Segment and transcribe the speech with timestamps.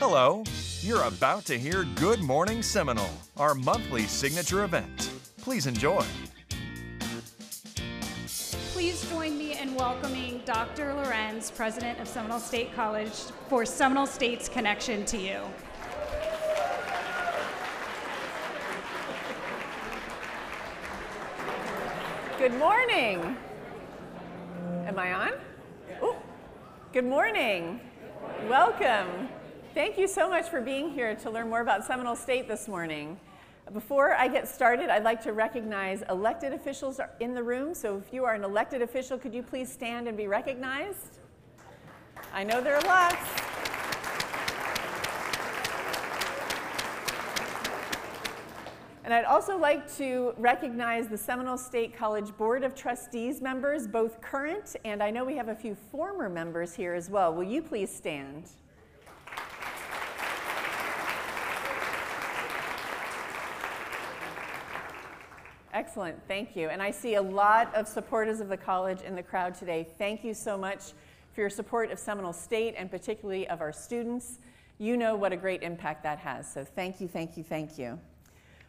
[0.00, 0.42] Hello,
[0.80, 5.10] you're about to hear Good Morning Seminole, our monthly signature event.
[5.42, 6.02] Please enjoy.
[8.72, 10.94] Please join me in welcoming Dr.
[10.94, 13.12] Lorenz, President of Seminole State College,
[13.50, 15.42] for Seminole State's connection to you.
[22.38, 23.36] Good morning.
[24.86, 25.32] Am I on?
[26.02, 26.16] Ooh.
[26.90, 27.80] Good morning.
[28.48, 29.28] Welcome.
[29.72, 33.16] Thank you so much for being here to learn more about Seminole State this morning.
[33.72, 37.72] Before I get started, I'd like to recognize elected officials in the room.
[37.72, 41.20] So if you are an elected official, could you please stand and be recognized?
[42.34, 43.16] I know there are lots.
[49.04, 54.20] And I'd also like to recognize the Seminole State College Board of Trustees members, both
[54.20, 57.32] current and I know we have a few former members here as well.
[57.32, 58.50] Will you please stand?
[65.72, 66.68] Excellent, thank you.
[66.68, 69.86] And I see a lot of supporters of the college in the crowd today.
[69.98, 70.92] Thank you so much
[71.32, 74.40] for your support of Seminole State and particularly of our students.
[74.78, 76.52] You know what a great impact that has.
[76.52, 78.00] So thank you, thank you, thank you.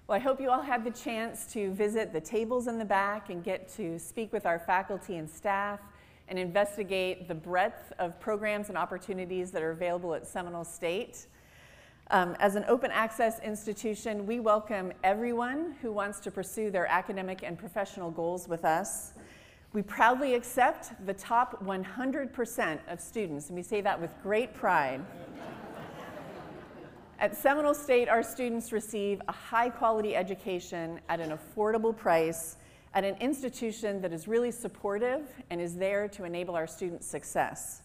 [0.06, 3.32] Well, I hope you all had the chance to visit the tables in the back
[3.32, 5.80] and get to speak with our faculty and staff
[6.28, 11.26] and investigate the breadth of programs and opportunities that are available at Seminole State.
[12.14, 17.42] Um, as an open access institution, we welcome everyone who wants to pursue their academic
[17.42, 19.14] and professional goals with us.
[19.72, 25.00] We proudly accept the top 100% of students, and we say that with great pride.
[27.18, 32.58] At Seminole State, our students receive a high quality education at an affordable price
[32.94, 37.84] at an institution that is really supportive and is there to enable our students' success.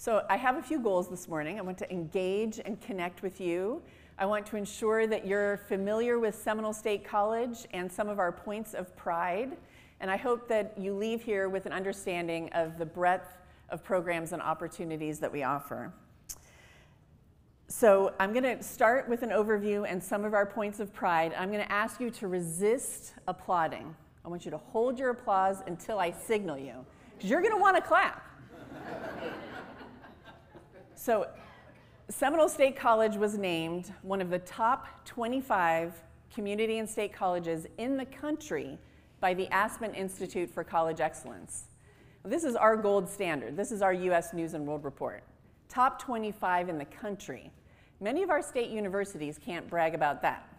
[0.00, 1.58] So I have a few goals this morning.
[1.58, 3.82] I want to engage and connect with you.
[4.18, 8.32] I want to ensure that you're familiar with Seminole State College and some of our
[8.32, 9.58] points of pride.
[10.00, 13.36] And I hope that you leave here with an understanding of the breadth
[13.68, 15.92] of programs and opportunities that we offer.
[17.68, 21.34] So I'm going to start with an overview and some of our points of pride.
[21.36, 23.94] I'm going to ask you to resist applauding.
[24.24, 26.86] I want you to hold your applause until I signal you,
[27.18, 28.28] because you're going to want to clap.
[31.02, 31.28] So,
[32.10, 35.94] Seminole State College was named one of the top 25
[36.30, 38.76] community and state colleges in the country
[39.18, 41.68] by the Aspen Institute for College Excellence.
[42.22, 43.56] This is our gold standard.
[43.56, 45.22] This is our US News and World Report.
[45.70, 47.50] Top 25 in the country.
[47.98, 50.54] Many of our state universities can't brag about that.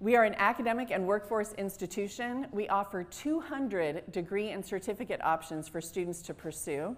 [0.00, 2.46] We are an academic and workforce institution.
[2.52, 6.96] We offer 200 degree and certificate options for students to pursue.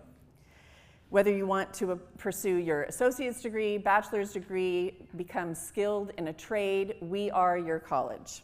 [1.11, 6.33] Whether you want to uh, pursue your associate's degree, bachelor's degree, become skilled in a
[6.33, 8.43] trade, we are your college.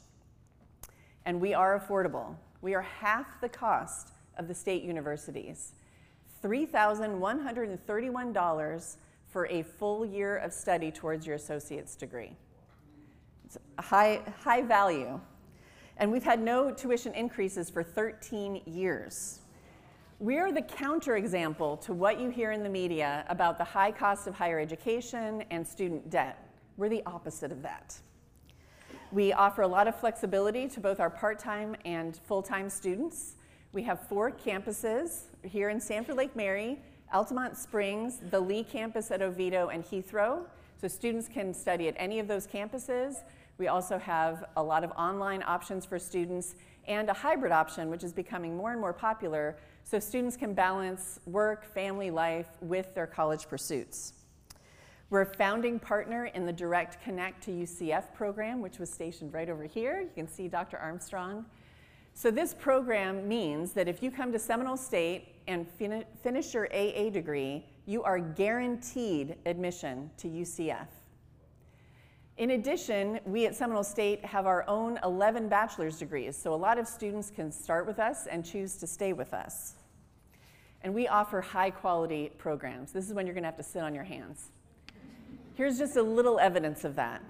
[1.26, 2.34] And we are affordable.
[2.62, 5.74] We are half the cost of the state universities.
[6.42, 8.96] $3,131
[9.28, 12.32] for a full year of study towards your associate's degree.
[13.44, 15.20] It's high, high value.
[15.98, 19.42] And we've had no tuition increases for 13 years.
[20.18, 24.26] We are the counterexample to what you hear in the media about the high cost
[24.26, 26.38] of higher education and student debt.
[26.78, 27.94] We're the opposite of that.
[29.12, 33.34] We offer a lot of flexibility to both our part-time and full-time students.
[33.74, 36.78] We have four campuses here in Sanford Lake Mary,
[37.12, 40.44] Altamonte Springs, the Lee campus at Oviedo, and Heathrow.
[40.80, 43.16] So students can study at any of those campuses.
[43.58, 46.54] We also have a lot of online options for students
[46.88, 49.58] and a hybrid option, which is becoming more and more popular,
[49.88, 54.14] so students can balance work, family life with their college pursuits.
[55.10, 59.48] We're a founding partner in the Direct Connect to UCF program, which was stationed right
[59.48, 60.00] over here.
[60.00, 60.76] You can see Dr.
[60.78, 61.46] Armstrong.
[62.14, 66.66] So this program means that if you come to Seminole State and fin finish your
[66.74, 70.88] AA degree, you are guaranteed admission to UCF.
[72.38, 76.76] In addition, we at Seminole State have our own 11 bachelor's degrees, so a lot
[76.76, 79.76] of students can start with us and choose to stay with us.
[80.82, 82.92] And we offer high quality programs.
[82.92, 84.50] This is when you're gonna have to sit on your hands.
[85.54, 87.22] Here's just a little evidence of that.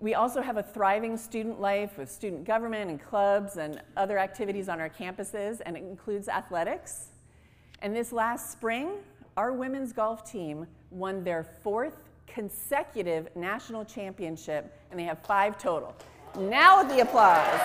[0.00, 4.68] We also have a thriving student life with student government and clubs and other activities
[4.68, 7.10] on our campuses, and it includes athletics.
[7.82, 8.90] And this last spring,
[9.36, 15.94] our women's golf team won their fourth consecutive national championship, and they have five total.
[16.38, 17.60] Now the applause.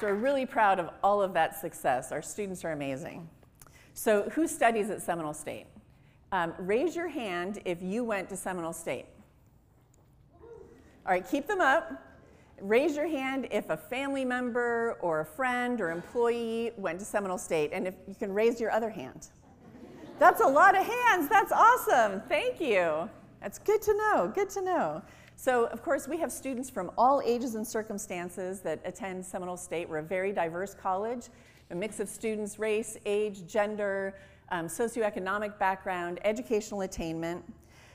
[0.00, 2.10] So we're really proud of all of that success.
[2.10, 3.28] Our students are amazing.
[3.94, 5.66] So who studies at Seminole State?
[6.32, 9.06] Um, raise your hand if you went to Seminole State.
[11.06, 12.11] All right, keep them up.
[12.60, 17.38] Raise your hand if a family member or a friend or employee went to Seminole
[17.38, 19.28] State, and if you can raise your other hand.
[20.18, 21.28] That's a lot of hands.
[21.28, 22.22] That's awesome.
[22.28, 23.08] Thank you.
[23.40, 24.30] That's good to know.
[24.32, 25.02] Good to know.
[25.34, 29.88] So, of course, we have students from all ages and circumstances that attend Seminole State.
[29.88, 31.28] We're a very diverse college,
[31.72, 34.14] a mix of students, race, age, gender,
[34.50, 37.42] um, socioeconomic background, educational attainment.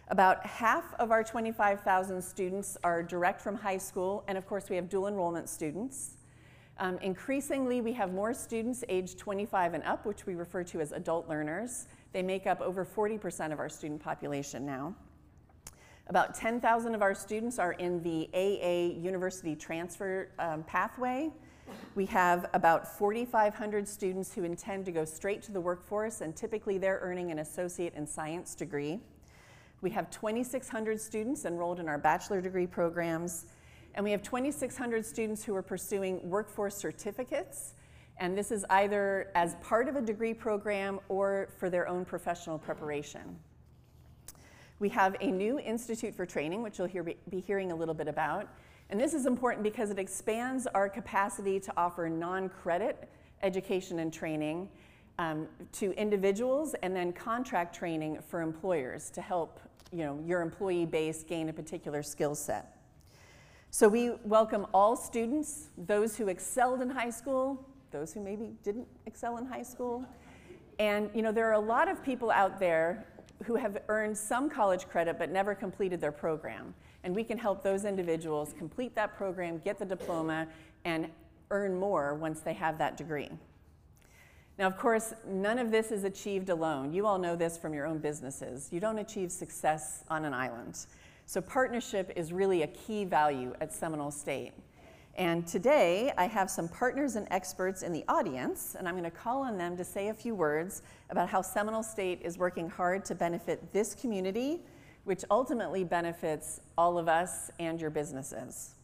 [0.09, 4.77] About half of our 25,000 students are direct from high school, and of course, we
[4.77, 6.15] have dual enrollment students.
[6.79, 10.93] Um, increasingly, we have more students aged 25 and up, which we refer to as
[10.93, 11.87] adult learners.
[12.13, 14.95] They make up over 40% of our student population now.
[16.07, 21.31] About 10,000 of our students are in the AA university transfer um, pathway.
[21.95, 26.77] We have about 4,500 students who intend to go straight to the workforce, and typically
[26.77, 29.01] they're earning an associate in science degree.
[29.87, 33.45] We have 2,600 students enrolled in our bachelor degree programs,
[33.95, 37.73] and we have 2,600 students who are pursuing workforce certificates,
[38.17, 42.59] and this is either as part of a degree program or for their own professional
[42.59, 43.39] preparation.
[44.79, 48.09] We have a new Institute for Training, which you'll hear, be hearing a little bit
[48.09, 48.49] about.
[48.89, 53.07] And this is important because it expands our capacity to offer non credit
[53.41, 54.67] education and training
[55.17, 59.61] um, to individuals and then contract training for employers to help
[59.91, 62.77] you know, your employee base gain a particular skill set.
[63.69, 68.87] So we welcome all students, those who excelled in high school, those who maybe didn't
[69.05, 70.05] excel in high school.
[70.79, 73.05] And you know, there are a lot of people out there
[73.45, 76.73] who have earned some college credit but never completed their program.
[77.03, 80.47] And we can help those individuals complete that program, get the diploma,
[80.85, 81.07] and
[81.51, 83.29] earn more once they have that degree.
[84.57, 86.91] Now, of course, none of this is achieved alone.
[86.91, 88.69] You all know this from your own businesses.
[88.71, 90.87] You don't achieve success on an island.
[91.27, 94.53] So, partnership is really a key value at Seminole State.
[95.13, 99.11] And today, I have some partners and experts in the audience, and I'm going to
[99.11, 103.05] call on them to say a few words about how Seminole State is working hard
[103.05, 104.61] to benefit this community,
[105.03, 108.75] which ultimately benefits all of us and your businesses.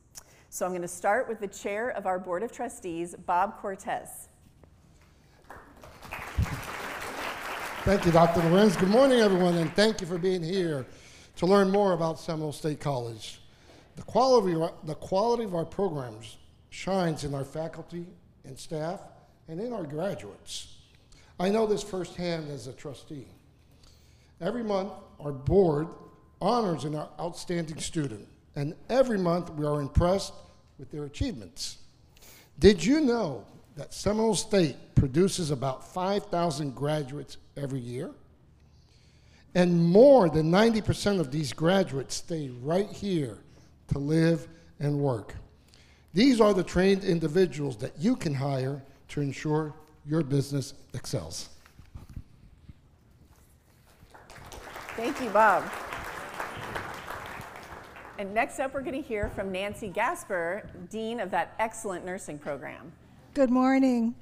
[0.50, 4.30] So I'm going to start with the chair of our Board of Trustees, Bob Cortez.
[7.86, 8.40] Thank you, Dr.
[8.50, 8.78] Lorenz.
[8.78, 10.86] Good morning, everyone, and thank you for being here
[11.36, 13.42] to learn more about Seminole State College.
[13.98, 14.54] The quality,
[14.86, 16.38] the quality of our programs
[16.70, 18.06] shines in our faculty
[18.46, 19.02] and staff
[19.50, 20.78] and in our graduates.
[21.38, 23.28] I know this firsthand as a trustee.
[24.40, 25.90] Every month, our board
[26.40, 30.32] honors an outstanding student, and every month we are impressed
[30.80, 31.80] with their achievements.
[32.60, 33.44] Did you know
[33.76, 38.12] that Seminole State produces about 5,000 graduates every year?
[39.56, 43.38] And more than 90% of these graduates stay right here
[43.90, 44.48] to live
[44.80, 45.36] and work.
[46.14, 49.74] These are the trained individuals that you can hire to ensure
[50.06, 51.50] your business excels.
[54.96, 55.64] Thank you, Bob.
[58.20, 62.38] And next up, we're going to hear from Nancy Gasper, Dean of that excellent nursing
[62.38, 62.92] program.
[63.34, 64.14] Good morning.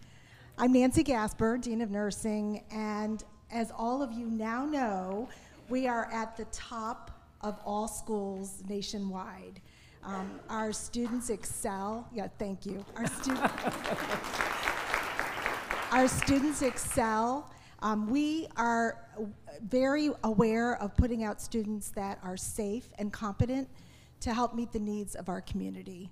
[0.64, 5.28] I'm Nancy Gasper, Dean of Nursing, and as all of you now know,
[5.70, 7.10] we are at the top
[7.42, 9.60] of all schools nationwide.
[10.04, 12.08] Um, our students excel.
[12.14, 12.86] Yeah, thank you.
[12.96, 13.36] Our, stu-
[15.98, 17.50] our students excel.
[17.80, 19.00] Um, we are
[19.68, 23.68] very aware of putting out students that are safe and competent
[24.20, 26.12] to help meet the needs of our community.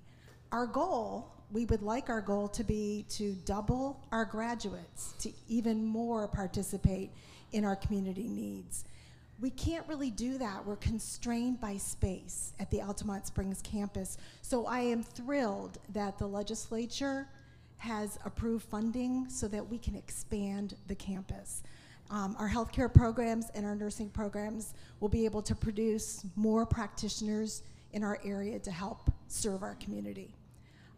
[0.50, 5.84] Our goal, we would like our goal to be to double our graduates, to even
[5.84, 7.10] more participate
[7.52, 8.84] in our community needs
[9.40, 10.64] we can't really do that.
[10.64, 14.18] We're constrained by space at the Altamonte Springs campus.
[14.42, 17.26] So I am thrilled that the legislature
[17.78, 21.62] has approved funding so that we can expand the campus.
[22.10, 27.62] Um, our healthcare programs and our nursing programs will be able to produce more practitioners
[27.92, 30.34] in our area to help serve our community.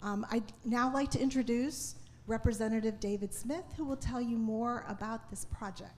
[0.03, 1.95] Um, I'd now like to introduce
[2.27, 5.93] Representative David Smith, who will tell you more about this project.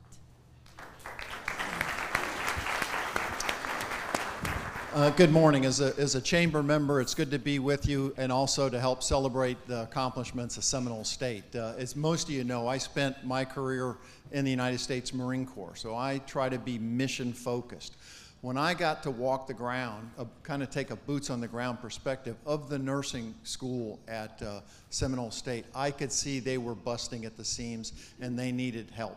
[4.92, 5.64] Uh, good morning.
[5.64, 8.78] As a, as a chamber member, it's good to be with you and also to
[8.78, 11.56] help celebrate the accomplishments of Seminole State.
[11.56, 13.96] Uh, as most of you know, I spent my career
[14.32, 17.96] in the United States Marine Corps, so I try to be mission focused.
[18.44, 21.48] When I got to walk the ground, uh, kind of take a boots on the
[21.48, 24.60] ground perspective of the nursing school at uh,
[24.90, 29.16] Seminole State, I could see they were busting at the seams and they needed help.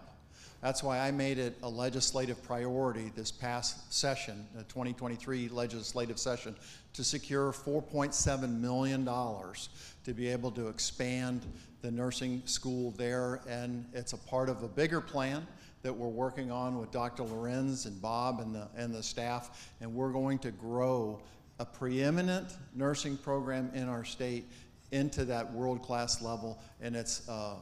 [0.61, 6.55] That's why I made it a legislative priority this past session, the 2023 legislative session,
[6.93, 11.45] to secure $4.7 million to be able to expand
[11.81, 13.41] the nursing school there.
[13.45, 15.45] And it's a part of a bigger plan
[15.83, 17.23] that we're working on with Dr.
[17.23, 19.71] Lorenz and Bob and the, and the staff.
[19.81, 21.21] And we're going to grow
[21.59, 24.45] a preeminent nursing program in our state
[24.91, 26.59] into that world class level.
[26.81, 27.55] And it's uh,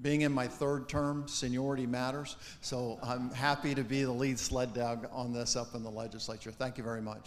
[0.00, 2.36] being in my third term, seniority matters.
[2.60, 6.50] So I'm happy to be the lead sled dog on this up in the legislature.
[6.50, 7.24] Thank you very much.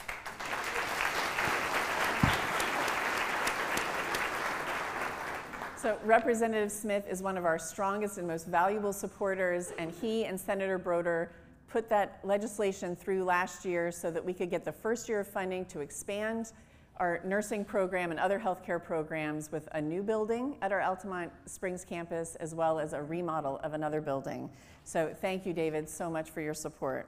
[5.85, 10.39] So Representative Smith is one of our strongest and most valuable supporters, and he and
[10.39, 11.29] Senator Brodeur
[11.67, 15.27] put that legislation through last year so that we could get the first year of
[15.27, 16.53] funding to expand
[16.97, 21.85] our nursing program and other healthcare programs with a new building at our Altamonte Springs
[21.85, 24.49] campus, as well as a remodel of another building.
[24.85, 27.07] So thank you, David, so much for your support.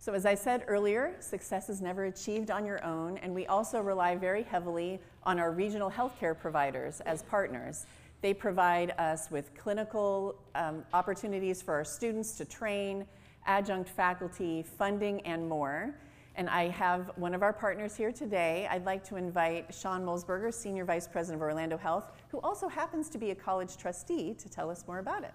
[0.00, 3.82] So as I said earlier, success is never achieved on your own, and we also
[3.82, 7.84] rely very heavily on our regional healthcare providers as partners.
[8.22, 13.04] They provide us with clinical um, opportunities for our students to train,
[13.44, 15.94] adjunct faculty, funding, and more.
[16.34, 18.66] And I have one of our partners here today.
[18.70, 23.10] I'd like to invite Sean Molsberger, Senior Vice President of Orlando Health, who also happens
[23.10, 25.34] to be a college trustee, to tell us more about it.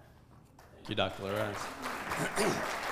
[0.78, 1.22] Thank you, Dr.
[1.22, 2.82] Lorenz.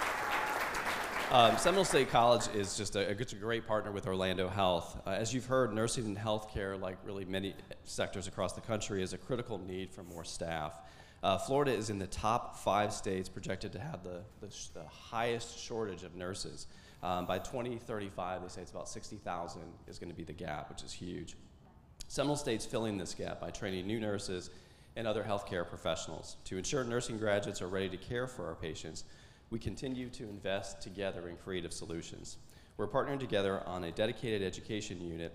[1.31, 5.01] Um, Seminole State College is just a, it's a great partner with Orlando Health.
[5.07, 7.55] Uh, as you've heard, nursing and healthcare, like really many
[7.85, 10.79] sectors across the country, is a critical need for more staff.
[11.23, 14.85] Uh, Florida is in the top five states projected to have the, the, sh- the
[14.85, 16.67] highest shortage of nurses.
[17.03, 20.83] Um, by 2035, they say it's about 60,000 is going to be the gap, which
[20.83, 21.37] is huge.
[22.09, 24.51] Seminole State's filling this gap by training new nurses
[24.97, 26.37] and other healthcare professionals.
[26.45, 29.05] To ensure nursing graduates are ready to care for our patients,
[29.55, 32.39] we continue to invest together in creative solutions.
[32.77, 35.33] We're partnering together on a dedicated education unit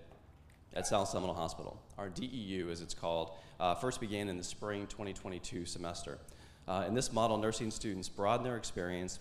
[0.74, 1.80] at South Seminole Hospital.
[1.96, 6.18] Our DEU, as it's called, uh, first began in the spring 2022 semester.
[6.68, 9.20] Uh, in this model, nursing students broaden their experience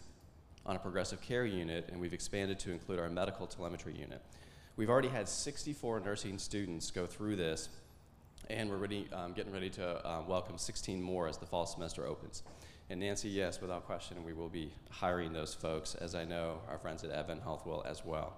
[0.65, 4.21] on a progressive care unit, and we've expanded to include our medical telemetry unit.
[4.75, 7.69] We've already had 64 nursing students go through this,
[8.49, 12.05] and we're ready, um, getting ready to uh, welcome 16 more as the fall semester
[12.05, 12.43] opens.
[12.89, 16.79] And Nancy, yes, without question, we will be hiring those folks, as I know our
[16.79, 18.33] friends at AdventHealth will as well.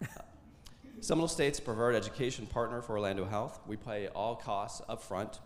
[1.00, 3.60] Seminole State's preferred education partner for Orlando Health.
[3.66, 5.40] We pay all costs up front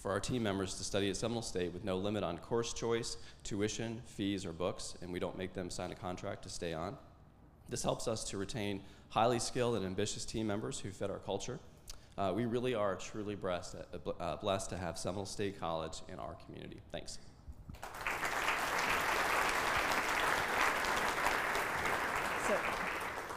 [0.00, 3.18] for our team members to study at Seminole State with no limit on course choice,
[3.44, 6.96] tuition, fees, or books, and we don't make them sign a contract to stay on.
[7.68, 11.58] This helps us to retain highly skilled and ambitious team members who fit our culture.
[12.16, 13.76] Uh, we really are truly blessed,
[14.20, 16.80] uh, blessed to have Seminole State College in our community.
[16.90, 17.18] Thanks.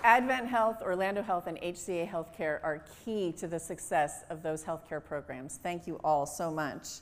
[0.03, 5.03] Advent Health, Orlando Health, and HCA Healthcare are key to the success of those healthcare
[5.03, 5.59] programs.
[5.61, 7.01] Thank you all so much.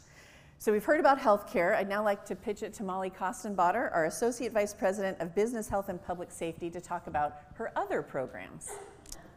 [0.60, 1.76] So we've heard about healthcare.
[1.76, 5.70] I'd now like to pitch it to Molly Kostenbotter, our Associate Vice President of Business
[5.70, 8.72] Health and Public Safety, to talk about her other programs.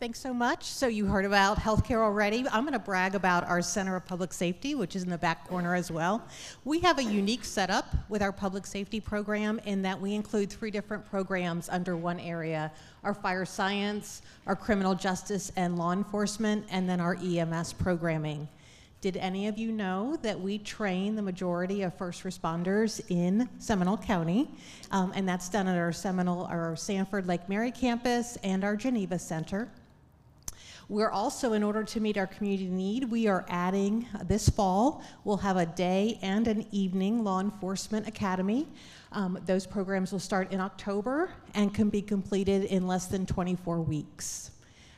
[0.00, 0.64] Thanks so much.
[0.64, 2.46] So you heard about healthcare already.
[2.50, 5.46] I'm going to brag about our Center of Public Safety, which is in the back
[5.46, 6.26] corner as well.
[6.64, 10.70] We have a unique setup with our public safety program in that we include three
[10.70, 12.72] different programs under one area:
[13.04, 18.48] our fire science, our criminal justice and law enforcement, and then our EMS programming.
[19.02, 23.98] Did any of you know that we train the majority of first responders in Seminole
[23.98, 24.48] County?
[24.92, 29.18] Um, and that's done at our Seminole, our Sanford Lake Mary campus and our Geneva
[29.18, 29.68] Center.
[30.90, 35.36] We're also, in order to meet our community need, we are adding this fall, we'll
[35.36, 38.66] have a day and an evening law enforcement academy.
[39.12, 43.82] Um, those programs will start in October and can be completed in less than 24
[43.82, 44.50] weeks.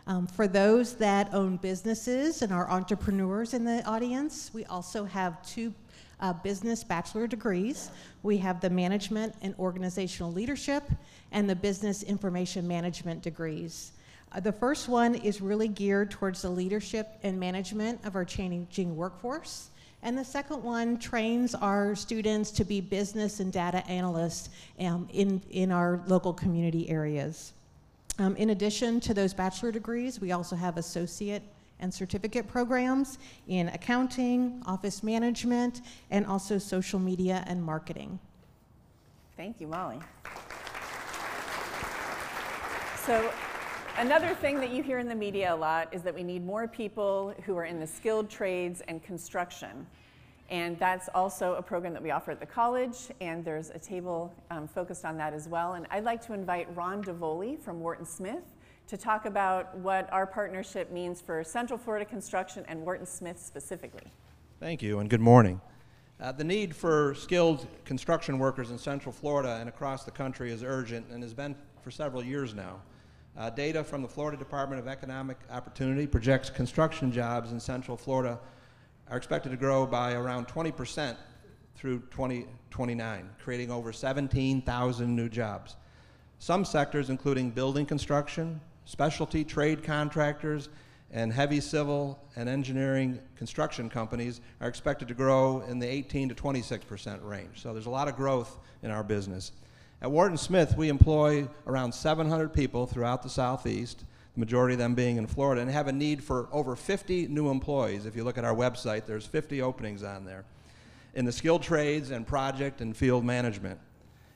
[0.07, 5.47] Um, for those that own businesses and are entrepreneurs in the audience, we also have
[5.47, 5.75] two
[6.21, 7.91] uh, business bachelor degrees.
[8.23, 10.85] We have the management and organizational leadership
[11.33, 13.93] and the business information management degrees.
[14.35, 18.97] Uh, The first one is really geared towards the leadership and management of our changing
[18.97, 19.69] workforce.
[20.05, 25.41] And the second one trains our students to be business and data analysts um, in,
[25.51, 27.53] in our local community areas.
[28.19, 31.43] Um, in addition to those bachelor degrees, we also have associate
[31.79, 38.19] and certificate programs in accounting, office management, and also social media and marketing.
[39.37, 39.99] Thank you, Molly.
[43.07, 43.33] So,
[43.99, 46.67] another thing that you hear in the media a lot is that we need more
[46.67, 49.87] people who are in the skilled trades and construction.
[50.51, 54.35] And that's also a program that we offer at the college, and there's a table
[54.51, 55.75] um, focused on that as well.
[55.75, 58.43] And I'd like to invite Ron Davoli from Wharton Smith
[58.89, 64.13] to talk about what our partnership means for Central Florida construction and Wharton Smith specifically.
[64.61, 65.61] Thank you, and good morning.
[66.21, 70.63] Uh, the need for skilled construction workers in Central Florida and across the country is
[70.63, 72.81] urgent and has been for several years now.
[73.35, 78.39] Uh, data from the Florida Department of Economic Opportunity projects construction jobs in Central Florida
[79.09, 81.17] are expected to grow by around 20%
[81.75, 85.77] through 2029, creating over 17,000 new jobs.
[86.41, 90.69] Some sectors, including building construction, specialty trade contractors,
[91.11, 96.35] and heavy civil and engineering construction companies are expected to grow in the 18 to
[96.35, 97.63] 26 percent range.
[97.63, 99.53] So there's a lot of growth in our business.
[100.03, 104.01] At Wharton Smith, we employ around 700 people throughout the Southeast,
[104.35, 107.51] the majority of them being in Florida, and have a need for over 50 new
[107.51, 108.05] employees.
[108.05, 110.45] If you look at our website, there's 50 openings on there
[111.15, 113.79] in the skilled trades and project and field management.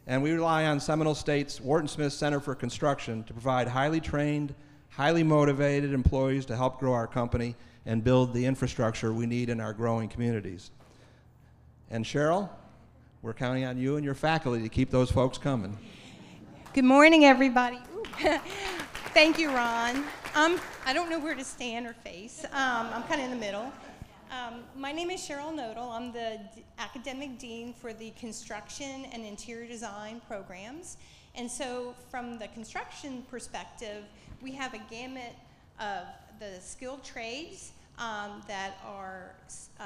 [0.06, 4.54] And we rely on Seminole State's Wharton Smith Center for Construction to provide highly trained,
[4.90, 7.56] highly motivated employees to help grow our company
[7.86, 10.70] and build the infrastructure we need in our growing communities.
[11.90, 12.50] And Cheryl,
[13.26, 15.76] we're counting on you and your faculty to keep those folks coming.
[16.72, 17.80] Good morning, everybody.
[19.14, 20.04] Thank you, Ron.
[20.36, 22.44] Um, I don't know where to stand or face.
[22.52, 23.72] Um, I'm kind of in the middle.
[24.30, 25.90] Um, my name is Cheryl Knodel.
[25.90, 30.96] I'm the D- academic dean for the construction and interior design programs.
[31.34, 34.04] And so, from the construction perspective,
[34.40, 35.34] we have a gamut
[35.80, 36.04] of
[36.38, 39.34] the skilled trades um, that are
[39.80, 39.84] uh,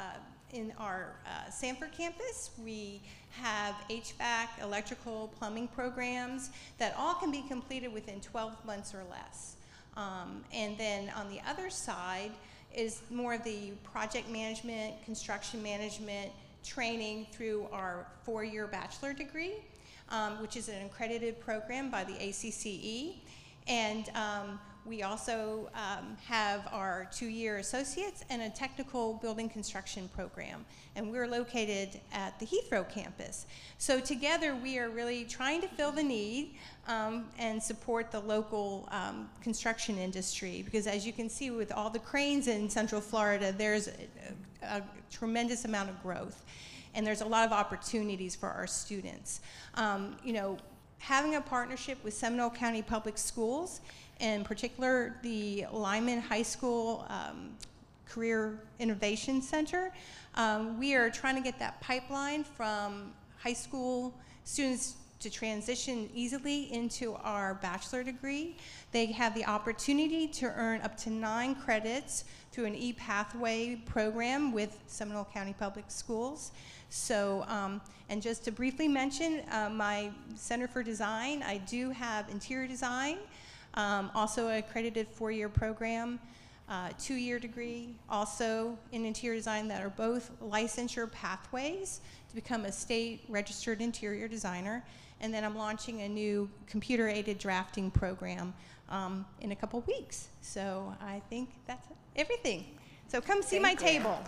[0.53, 2.51] in our uh, Sanford campus.
[2.63, 9.03] We have HVAC, electrical, plumbing programs that all can be completed within 12 months or
[9.11, 9.57] less.
[9.97, 12.33] Um, and then on the other side
[12.75, 16.31] is more of the project management, construction management
[16.65, 19.55] training through our four year bachelor degree,
[20.11, 23.17] um, which is an accredited program by the ACCE.
[23.67, 30.65] And um, we also um, have our two-year associates and a technical building construction program,
[30.97, 33.47] and we're located at the Heathrow campus.
[33.79, 36.57] So together, we are really trying to fill the need
[36.89, 41.91] um, and support the local um, construction industry, because as you can see with all
[41.91, 43.93] the cranes in Central Florida, there's a,
[44.63, 46.45] a tremendous amount of growth,
[46.95, 49.41] and there's a lot of opportunities for our students.
[49.75, 50.57] Um, you know,
[50.99, 53.81] having a partnership with Seminole County Public Schools
[54.21, 57.57] in particular the Lyman High School um,
[58.09, 59.93] Career Innovation Center.
[60.35, 66.73] Um, we are trying to get that pipeline from high school students to transition easily
[66.73, 68.57] into our bachelor degree.
[68.91, 74.79] They have the opportunity to earn up to nine credits through an e-pathway program with
[74.87, 76.53] Seminole County Public Schools.
[76.89, 82.29] So, um, and just to briefly mention, uh, my Center for Design, I do have
[82.31, 83.19] interior design,
[83.75, 86.19] um, also an accredited four-year program,
[86.69, 92.73] uh, two-year degree, also in interior design that are both licensure pathways to become a
[92.73, 94.85] state registered interior designer.
[95.21, 98.55] And then I'm launching a new computer-aided drafting program
[98.89, 100.29] um, in a couple weeks.
[100.41, 102.65] So I think that's everything.
[103.09, 103.99] So come see Thank my you.
[103.99, 104.19] table.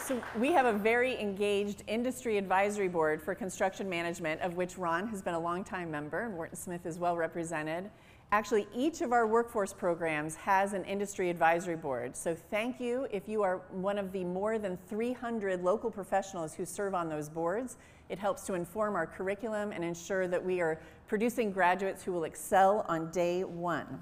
[0.09, 5.07] So we have a very engaged industry advisory board for construction management, of which Ron
[5.09, 7.91] has been a longtime member, and Wharton Smith is well represented.
[8.31, 12.17] Actually, each of our workforce programs has an industry advisory board.
[12.17, 16.65] So thank you if you are one of the more than 300 local professionals who
[16.65, 17.77] serve on those boards.
[18.09, 22.23] It helps to inform our curriculum and ensure that we are producing graduates who will
[22.23, 24.01] excel on day one.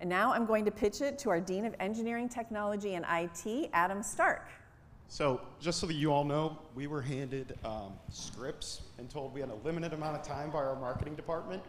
[0.00, 3.68] And now I'm going to pitch it to our Dean of Engineering, Technology, and IT,
[3.74, 4.48] Adam Stark.
[5.08, 9.40] So, just so that you all know, we were handed um, scripts and told we
[9.40, 11.62] had a limited amount of time by our marketing department.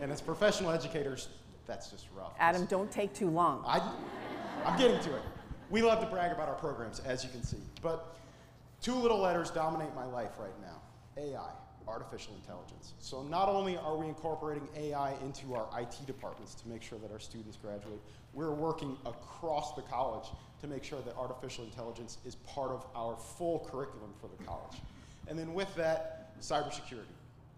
[0.00, 1.28] And as professional educators,
[1.66, 2.32] that's just rough.
[2.38, 3.64] Adam, don't take too long.
[3.66, 3.80] I,
[4.64, 5.22] I'm getting to it.
[5.70, 7.58] We love to brag about our programs, as you can see.
[7.82, 8.16] But
[8.80, 10.80] two little letters dominate my life right now
[11.16, 11.50] AI,
[11.88, 12.94] artificial intelligence.
[12.98, 17.10] So not only are we incorporating AI into our IT departments to make sure that
[17.12, 18.00] our students graduate,
[18.32, 20.28] we're working across the college
[20.60, 24.76] to make sure that artificial intelligence is part of our full curriculum for the college.
[25.28, 27.04] And then with that, cybersecurity.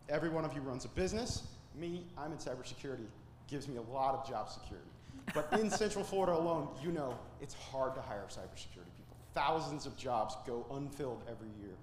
[0.08, 1.42] Every one of you runs a business.
[1.74, 3.06] Me, I'm in cybersecurity.
[3.48, 4.88] Gives me a lot of job security.
[5.34, 9.16] But in Central Florida alone, you know it's hard to hire cybersecurity people.
[9.34, 11.74] Thousands of jobs go unfilled every year.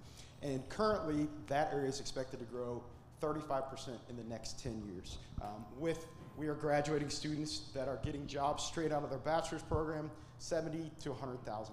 [0.44, 2.82] And currently, that area is expected to grow
[3.22, 5.16] 35% in the next 10 years.
[5.40, 9.62] Um, with we are graduating students that are getting jobs straight out of their bachelor's
[9.62, 11.70] program, 70 to $100,000.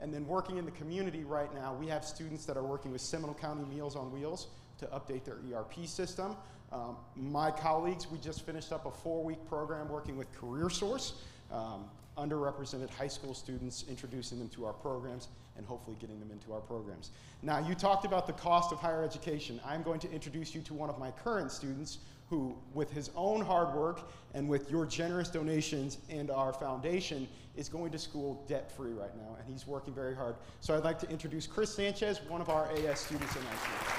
[0.00, 3.00] And then working in the community right now, we have students that are working with
[3.00, 6.36] Seminole County Meals on Wheels to update their ERP system.
[6.72, 11.14] Um, my colleagues, we just finished up a four-week program working with CareerSource,
[11.50, 11.86] um,
[12.18, 16.60] underrepresented high school students, introducing them to our programs and hopefully getting them into our
[16.60, 17.10] programs.
[17.42, 19.60] Now, you talked about the cost of higher education.
[19.64, 23.44] I'm going to introduce you to one of my current students who, with his own
[23.44, 28.70] hard work and with your generous donations and our foundation, is going to school debt
[28.76, 30.34] free right now, and he's working very hard.
[30.60, 33.94] So I'd like to introduce Chris Sanchez, one of our AS students in IT.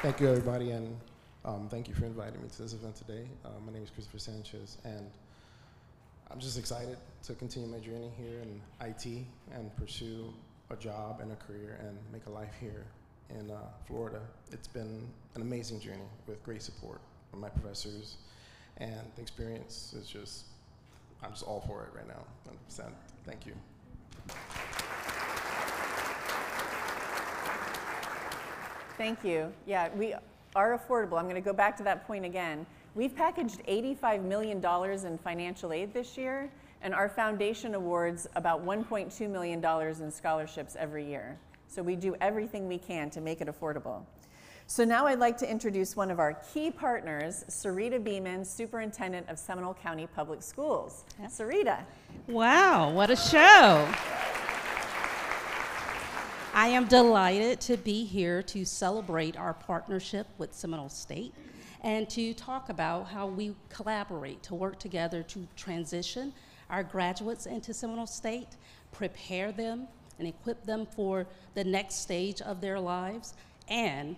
[0.00, 0.96] Thank you, everybody, and
[1.44, 3.26] um, thank you for inviting me to this event today.
[3.44, 5.10] Uh, my name is Christopher Sanchez, and
[6.30, 10.32] I'm just excited to continue my journey here in IT and pursue
[10.70, 12.84] a job and a career and make a life here
[13.30, 14.20] in uh, Florida.
[14.52, 18.16] It's been an amazing journey with great support from my professors,
[18.76, 20.44] and the experience is just,
[21.22, 22.24] I'm just all for it right now,
[22.68, 22.90] 100%.
[23.24, 23.54] Thank you.
[28.98, 29.50] Thank you.
[29.66, 30.14] Yeah, we
[30.54, 31.18] are affordable.
[31.18, 32.66] I'm going to go back to that point again.
[32.98, 34.58] We've packaged $85 million
[35.06, 36.50] in financial aid this year,
[36.82, 39.64] and our foundation awards about $1.2 million
[40.02, 41.38] in scholarships every year.
[41.68, 44.02] So we do everything we can to make it affordable.
[44.66, 49.38] So now I'd like to introduce one of our key partners, Serita Beamon, Superintendent of
[49.38, 51.04] Seminole County Public Schools.
[51.20, 51.30] Yep.
[51.30, 51.78] Serita.
[52.26, 53.88] Wow, what a show.
[56.52, 61.32] I am delighted to be here to celebrate our partnership with Seminole State
[61.82, 66.32] and to talk about how we collaborate to work together to transition
[66.70, 68.48] our graduates into Seminole State,
[68.92, 69.88] prepare them
[70.18, 73.34] and equip them for the next stage of their lives,
[73.68, 74.16] and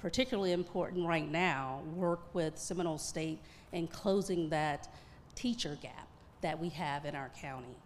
[0.00, 3.38] particularly important right now, work with Seminole State
[3.72, 4.88] in closing that
[5.34, 6.08] teacher gap
[6.40, 7.76] that we have in our county.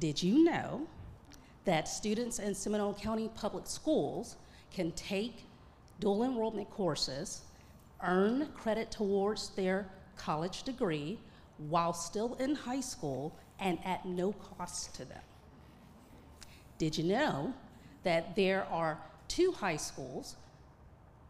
[0.00, 0.86] Did you know
[1.64, 4.36] that students in Seminole County Public Schools
[4.72, 5.44] can take
[6.00, 7.42] dual enrollment courses,
[8.02, 11.18] earn credit towards their college degree
[11.58, 15.22] while still in high school and at no cost to them?
[16.78, 17.54] Did you know
[18.02, 20.36] that there are two high schools,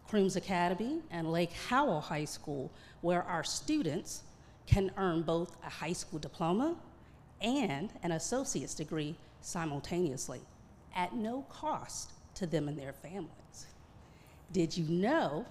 [0.08, 4.22] Crooms Academy and Lake Howell High School, where our students
[4.66, 6.76] can earn both a high school diploma
[7.40, 10.40] and an associate's degree simultaneously
[10.94, 13.66] at no cost to them and their families.
[14.52, 15.46] Did you know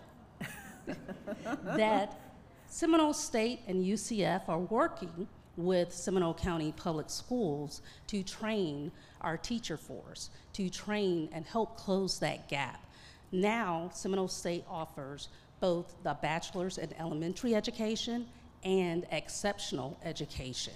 [1.64, 2.20] that
[2.68, 9.78] Seminole State and UCF are working with Seminole County Public Schools to train our teacher
[9.78, 12.86] force, to train and help close that gap.
[13.32, 18.28] Now, Seminole State offers both the bachelor's in elementary education
[18.64, 20.74] and exceptional education,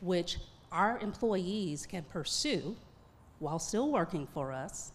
[0.00, 0.38] which
[0.70, 2.74] our employees can pursue
[3.40, 4.92] while still working for us.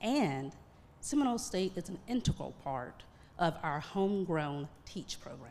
[0.00, 0.52] And
[1.00, 3.02] Seminole State is an integral part
[3.40, 5.50] of our homegrown TEACH program.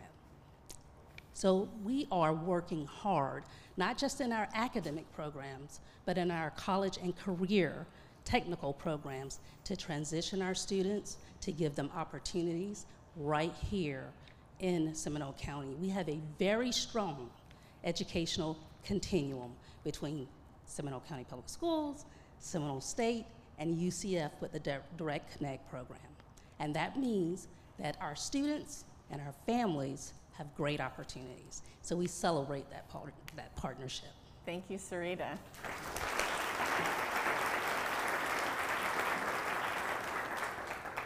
[1.34, 3.44] So we are working hard,
[3.78, 7.86] not just in our academic programs, but in our college and career
[8.26, 14.06] technical programs to transition our students, to give them opportunities right here
[14.60, 15.76] in Seminole County.
[15.82, 17.30] We have a very strong
[17.84, 20.28] educational continuum between
[20.66, 22.06] Seminole County Public Schools,
[22.38, 23.26] Seminole State,
[23.58, 26.00] and UCF with the Direct Connect program.
[26.60, 27.48] And that means
[27.80, 31.64] that our students and our families have great opportunities.
[31.82, 34.10] So we celebrate that, part, that partnership.
[34.46, 35.38] Thank you, Serita.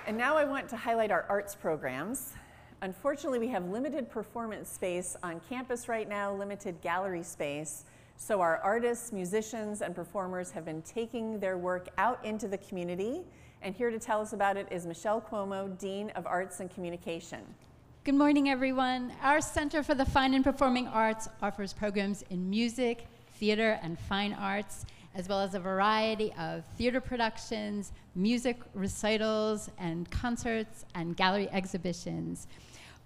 [0.05, 2.33] And now I want to highlight our arts programs.
[2.81, 7.85] Unfortunately, we have limited performance space on campus right now, limited gallery space.
[8.17, 13.21] So our artists, musicians, and performers have been taking their work out into the community.
[13.63, 17.39] And here to tell us about it is Michelle Cuomo, Dean of Arts and Communication.
[18.03, 19.13] Good morning, everyone.
[19.21, 24.33] Our Center for the Fine and Performing Arts offers programs in music, theater, and fine
[24.33, 24.85] arts.
[25.15, 32.47] as well as a variety of theater productions, music recitals, and concerts and gallery exhibitions.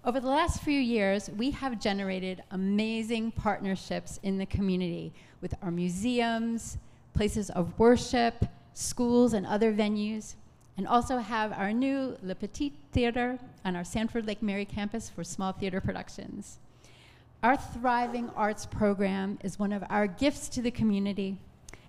[0.06, 5.70] Over the last few years, we have generated amazing partnerships in the community with our
[5.70, 6.78] museums,
[7.12, 8.42] places of worship,
[8.72, 10.34] schools, and other venues,
[10.78, 15.24] and also have our new Le Petit Theater on our Sanford Lake Mary campus for
[15.24, 16.60] small theater productions.
[17.42, 21.36] Our thriving arts program is one of our gifts to the community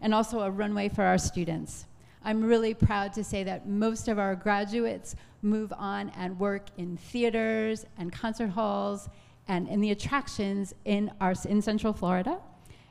[0.02, 1.86] and also a runway for our students.
[2.23, 6.97] I'm really proud to say that most of our graduates move on and work in
[6.97, 9.08] theaters and concert halls
[9.47, 12.39] and in the attractions in, our, in Central Florida.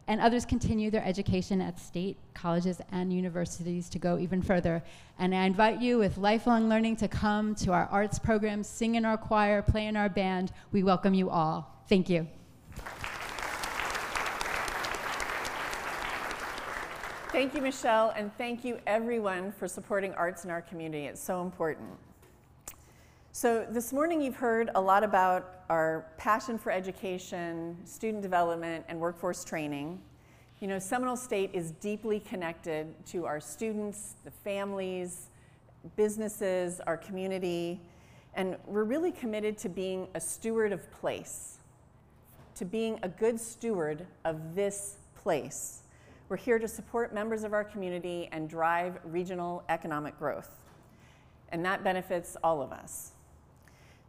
[0.08, 4.82] And others continue their education at state colleges and universities to go even further.
[5.18, 9.04] And I invite you with lifelong learning to come to our arts programs, sing in
[9.04, 10.50] our choir, play in our band.
[10.72, 11.84] We welcome you all.
[11.90, 12.26] Thank you.
[17.30, 21.04] Thank you, Michelle, and thank you everyone for supporting arts in our community.
[21.04, 21.90] It's so important.
[23.40, 28.98] So this morning you've heard a lot about our passion for education, student development, and
[28.98, 30.00] workforce training.
[30.58, 35.28] You know, Seminole State is deeply connected to our students, the families,
[35.94, 37.80] businesses, our community,
[38.34, 41.58] and we're really committed to being a steward of place,
[42.56, 45.84] to being a good steward of this place.
[46.28, 50.50] We're here to support members of our community and drive regional economic growth.
[51.50, 53.12] And that benefits all of us.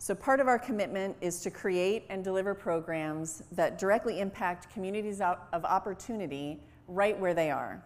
[0.02, 5.20] So, part of our commitment is to create and deliver programs that directly impact communities
[5.20, 7.84] of opportunity right where they are.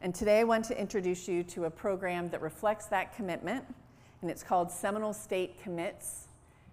[0.00, 3.66] And today I want to introduce you to a program that reflects that commitment,
[4.22, 6.28] and it's called Seminole State Commits,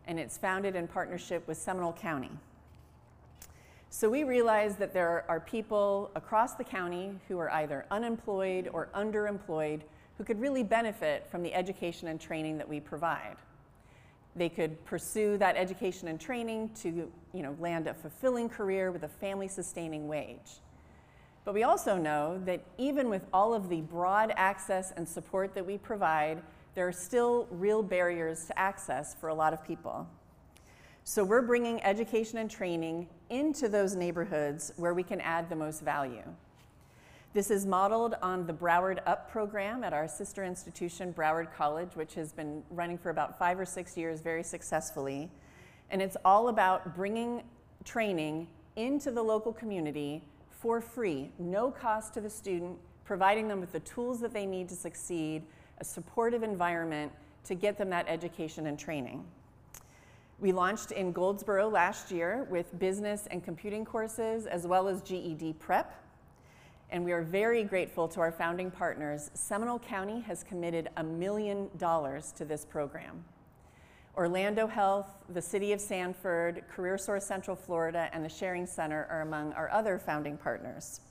[0.08, 2.32] and it's founded in partnership with Seminole County.
[3.90, 8.88] So we realize that there are people across the county who are either unemployed or
[8.96, 9.82] underemployed
[10.18, 13.36] who could really benefit from the education and training that we provide.
[14.38, 19.04] They could pursue that education and training to you know, land a fulfilling career with
[19.04, 20.62] a family sustaining wage.
[21.44, 25.66] But we also know that even with all of the broad access and support that
[25.66, 26.42] we provide,
[26.76, 30.08] there are still real barriers to access for a lot of people.
[31.04, 35.82] So we're bringing education and training into those neighborhoods where we can add the most
[35.82, 36.24] value.
[37.38, 42.16] This is modeled on the Broward Up program at our sister institution, Broward College, which
[42.16, 45.30] has been running for about five or six years very successfully.
[45.92, 47.44] And it's all about bringing
[47.86, 53.72] training into the local community for free, no cost to the student, providing them with
[53.72, 55.44] the tools that they need to succeed,
[55.78, 57.12] a supportive environment
[57.44, 59.24] to get them that education and training.
[60.40, 65.54] We launched in Goldsboro last year with business and computing courses as well as GED
[65.60, 66.04] prep.
[66.90, 69.30] And we are very grateful to our founding partners.
[69.34, 73.26] Seminole County has committed a million dollars to this program.
[74.16, 79.54] Orlando Health, the City of Sanford, CareerSource Central Florida, and the Sharing Center are among
[79.54, 81.02] our other founding partners.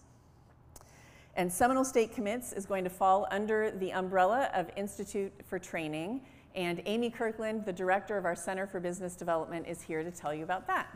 [1.37, 6.23] And Seminole State Commits is going to fall under the umbrella of Institute for Training,
[6.55, 10.33] and Amy Kirkland, the director of our Center for Business Development, is here to tell
[10.33, 10.89] you about that.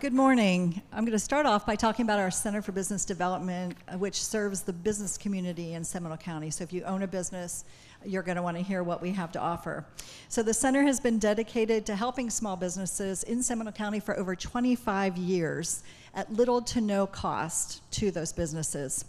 [0.00, 0.82] Good morning.
[0.92, 4.22] I'm going to start off by talking about our Center for Business Development, uh, which
[4.22, 6.50] serves the business community in Seminole County.
[6.50, 7.64] So if you own a business,
[8.04, 9.86] you're going to want to hear what we have to offer.
[10.28, 14.34] So the center has been dedicated to helping small businesses in Seminole County for over
[14.34, 19.04] 25 years at little to no cost to those businesses.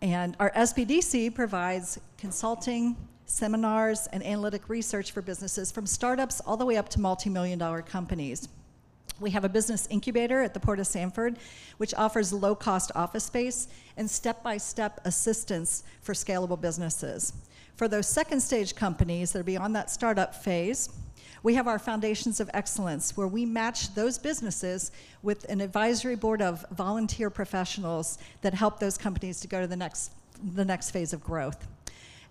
[0.00, 6.64] And our SBDC provides consulting, seminars, and analytic research for businesses from startups all the
[6.64, 8.48] way up to multi million dollar companies.
[9.20, 11.38] We have a business incubator at the Port of Sanford,
[11.76, 17.32] which offers low cost office space and step by step assistance for scalable businesses.
[17.76, 20.88] For those second stage companies that are beyond that startup phase,
[21.44, 24.90] we have our Foundations of Excellence, where we match those businesses
[25.22, 29.76] with an advisory board of volunteer professionals that help those companies to go to the
[29.76, 30.12] next,
[30.54, 31.66] the next phase of growth.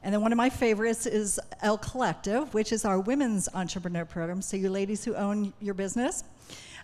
[0.02, 4.42] And then one of my favorites is El Collective, which is our women's entrepreneur program.
[4.42, 6.24] So, you ladies who own your business,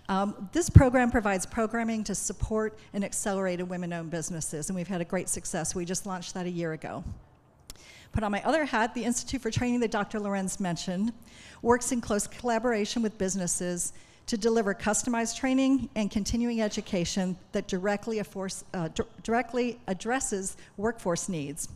[0.09, 5.01] um, this program provides programming to support and accelerate women owned businesses, and we've had
[5.01, 5.75] a great success.
[5.75, 7.03] We just launched that a year ago.
[8.11, 10.19] But on my other hat, the Institute for Training that Dr.
[10.19, 11.13] Lorenz mentioned
[11.61, 13.93] works in close collaboration with businesses
[14.25, 18.19] to deliver customized training and continuing education that directly,
[18.73, 18.89] uh,
[19.21, 21.69] directly addresses workforce needs.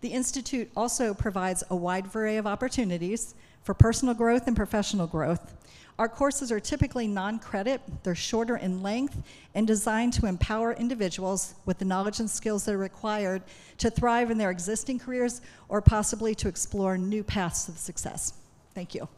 [0.00, 5.52] The Institute also provides a wide array of opportunities for personal growth and professional growth.
[5.98, 9.20] Our courses are typically non credit, they're shorter in length,
[9.56, 13.42] and designed to empower individuals with the knowledge and skills that are required
[13.78, 18.34] to thrive in their existing careers or possibly to explore new paths to success.
[18.72, 19.08] Thank you.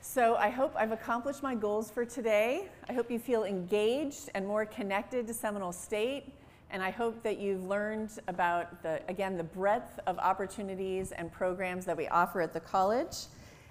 [0.00, 2.68] So I hope I've accomplished my goals for today.
[2.88, 6.32] I hope you feel engaged and more connected to Seminole State.
[6.70, 11.84] And I hope that you've learned about the, again, the breadth of opportunities and programs
[11.84, 13.16] that we offer at the college.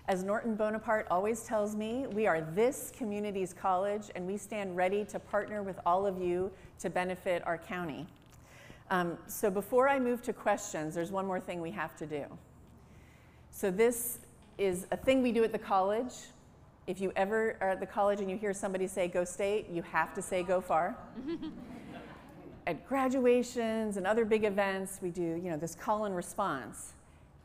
[0.07, 5.03] As Norton Bonaparte always tells me, we are this community's college and we stand ready
[5.05, 8.05] to partner with all of you to benefit our county.
[8.91, 12.25] Um, so before I move to questions, there's one more thing we have to do.
[13.49, 14.19] So this
[14.57, 16.13] is a thing we do at the college.
[16.85, 19.81] If you ever are at the college and you hear somebody say go state, you
[19.81, 20.95] have to say go far.
[22.67, 26.93] at graduations and other big events, we do, you know, this call and response.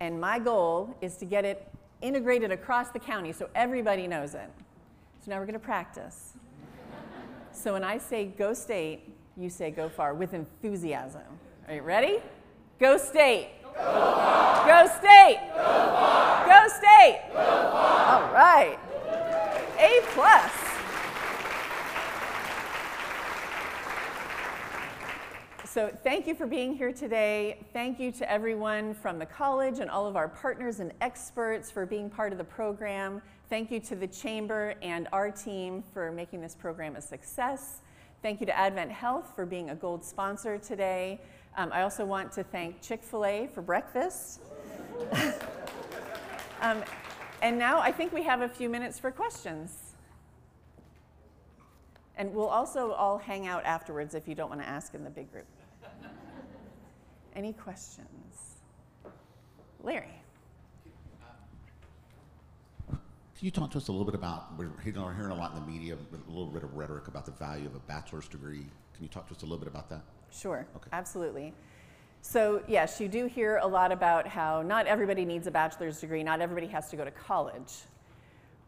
[0.00, 1.68] And my goal is to get it
[2.00, 4.50] integrated across the county so everybody knows it.
[5.22, 6.33] So now we're going to practice.
[7.52, 11.22] so when I say go state, you say go far with enthusiasm.
[11.68, 12.18] Are you ready?
[12.78, 13.50] Go state.
[13.62, 14.66] Go, far.
[14.66, 15.40] go state.
[15.50, 16.46] Go, far.
[16.46, 17.20] go state.
[17.28, 18.24] Go far.
[18.24, 18.78] All right.
[19.78, 20.60] A plus.
[25.72, 27.64] So thank you for being here today.
[27.72, 31.87] Thank you to everyone from the college and all of our partners and experts for
[31.87, 33.22] being part of the program.
[33.48, 37.83] Thank you to the Chamber and our team for making this program a success.
[38.20, 41.20] Thank you to AdventHealth for being a gold sponsor today.
[41.56, 44.40] Um, I also want to thank Chick-fil-A for breakfast.
[46.62, 46.83] um,
[47.42, 49.76] and now I think we have a few minutes for questions.
[52.16, 55.11] And we'll also all hang out afterwards if you don't want to ask in the
[55.11, 55.46] big group.
[57.35, 58.57] Any questions?
[59.83, 60.21] Larry.
[62.88, 65.66] Can you talk to us a little bit about, we're hearing a lot in the
[65.66, 68.66] media, a little bit of rhetoric about the value of a bachelor's degree.
[68.93, 70.03] Can you talk to us a little bit about that?
[70.31, 70.90] Sure, okay.
[70.93, 71.55] absolutely.
[72.21, 76.23] So, yes, you do hear a lot about how not everybody needs a bachelor's degree,
[76.23, 77.73] not everybody has to go to college.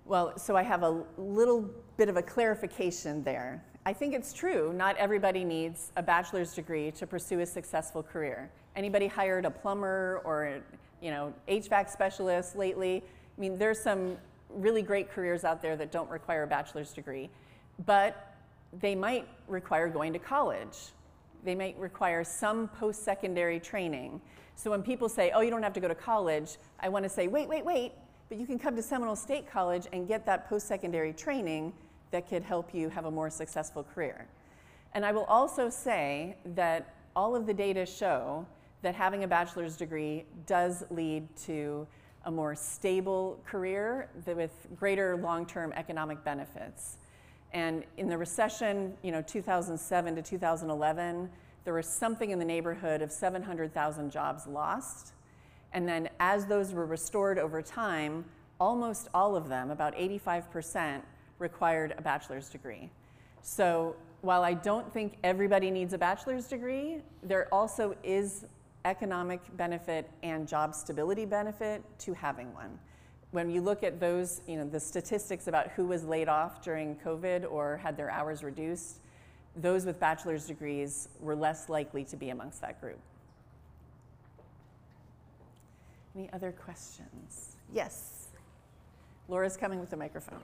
[0.07, 3.63] Well, so I have a little bit of a clarification there.
[3.85, 8.49] I think it's true, not everybody needs a bachelor's degree to pursue a successful career.
[8.77, 10.61] Anybody hired a plumber or
[11.01, 13.03] you know, HVAC specialist lately?
[13.37, 14.17] I mean, there's some
[14.51, 17.29] really great careers out there that don't require a bachelor's degree,
[17.85, 18.35] but
[18.79, 20.79] they might require going to college.
[21.45, 24.21] They might require some post-secondary training.
[24.55, 27.09] So when people say, oh, you don't have to go to college, I want to
[27.09, 27.93] say, wait, wait, wait,
[28.29, 31.73] but you can come to Seminole State College and get that post-secondary training
[32.13, 34.27] that could help you have a more successful career.
[34.95, 38.47] And I will also say that all of the data show
[38.83, 41.87] that having a bachelor's degree does lead to
[42.25, 46.99] a more stable career with greater long-term economic benefits.
[47.53, 51.31] And in the recession, you know, 2007 to 2011,
[51.65, 55.13] there was something in the neighborhood of 700,000 jobs lost.
[55.73, 58.25] And then as those were restored over time,
[58.61, 61.03] almost all of them, about 85%,
[61.43, 62.89] required a bachelor's degree.
[63.43, 68.47] So while I don't think everybody needs a bachelor's degree, there also is
[68.85, 72.79] economic benefit and job stability benefit to having one.
[73.33, 76.97] When you look at those, you know, the statistics about who was laid off during
[76.97, 79.01] COVID or had their hours reduced,
[79.57, 82.99] those with bachelor's degrees were less likely to be amongst that group.
[86.15, 87.57] Any other questions?
[87.73, 88.29] Yes.
[89.29, 90.43] Laura's coming with the microphone.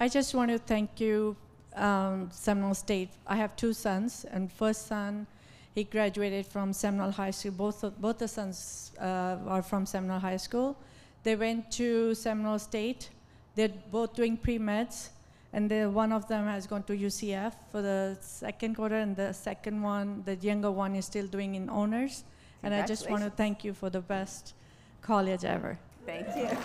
[0.00, 1.36] I just want to thank you,
[1.74, 3.10] um, Seminole State.
[3.26, 5.26] I have two sons, and first son,
[5.74, 7.50] he graduated from Seminole High School.
[7.50, 10.76] Both of, both the sons uh, are from Seminole High School.
[11.24, 13.10] They went to Seminole State.
[13.56, 15.08] They're both doing pre-meds,
[15.52, 19.32] and the, one of them has gone to UCF for the second quarter, and the
[19.32, 22.22] second one, the younger one, is still doing in honors.
[22.62, 24.54] And I just want to thank you for the best
[25.02, 25.76] college ever.
[26.06, 26.56] Thank you.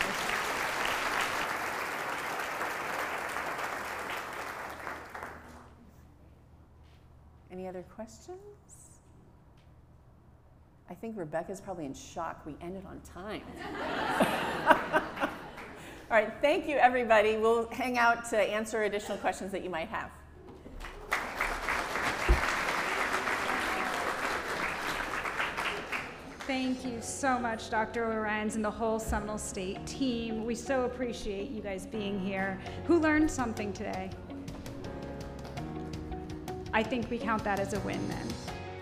[7.76, 8.40] other questions?
[10.90, 12.46] I think Rebecca's probably in shock.
[12.46, 13.42] We ended on time.
[16.10, 17.36] All right, thank you, everybody.
[17.36, 20.10] We'll hang out to answer additional questions that you might have.
[26.48, 28.08] Thank you so much, Dr.
[28.08, 30.46] Lorenz and the whole Seminole State team.
[30.46, 32.58] We so appreciate you guys being here.
[32.86, 34.12] Who learned something today?
[36.76, 38.28] I think we count that as a win then.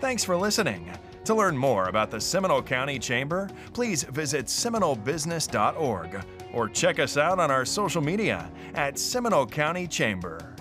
[0.00, 0.90] Thanks for listening.
[1.26, 7.38] To learn more about the Seminole County Chamber, please visit seminolebusiness.org or check us out
[7.38, 10.53] on our social media at Seminole County Chamber.